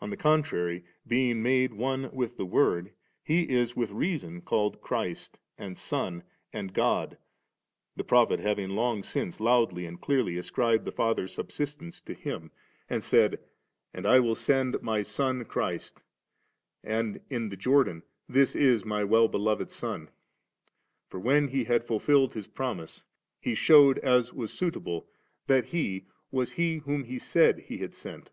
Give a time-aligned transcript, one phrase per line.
[0.00, 4.80] on the con trary, being made one with the Word, He is with reason called
[4.80, 6.22] Christ and Son
[6.54, 7.18] of God,
[7.98, 12.50] tlie prophet having long since loudly and clearly ascribed the Fathers subsistence to Him,
[12.88, 13.02] and *■ Cor.
[13.02, 13.02] ▼.4.
[13.02, 13.04] a John sL 25.
[13.04, 16.00] Si LuIwLm said, * And I will send My Son Christ
[16.82, 20.10] V «h1 ia the Jordan, 'This is My Well beloved Sod.'
[21.10, 23.04] For when He had fulfilled His promise.
[23.38, 25.06] He shewed, as was suitable,
[25.48, 28.32] that He was He whom He said He had sent 34.